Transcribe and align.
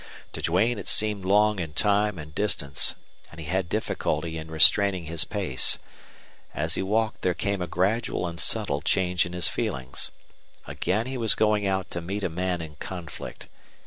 To 0.33 0.41
Duane 0.41 0.79
it 0.79 0.87
seemed 0.87 1.25
long 1.25 1.59
in 1.59 1.73
time 1.73 2.17
and 2.17 2.33
distance, 2.33 2.95
and 3.29 3.39
he 3.39 3.45
had 3.45 3.69
difficulty 3.69 4.35
in 4.35 4.49
restraining 4.49 5.03
his 5.03 5.25
pace. 5.25 5.77
As 6.55 6.73
he 6.73 6.81
walked 6.81 7.21
there 7.21 7.35
came 7.35 7.61
a 7.61 7.67
gradual 7.67 8.25
and 8.25 8.39
subtle 8.39 8.81
change 8.81 9.27
in 9.27 9.33
his 9.33 9.47
feelings. 9.47 10.09
Again 10.65 11.05
he 11.05 11.19
was 11.19 11.35
going 11.35 11.67
out 11.67 11.91
to 11.91 12.01
meet 12.01 12.23
a 12.23 12.29
man 12.29 12.61
in 12.61 12.77
conflict. 12.77 13.47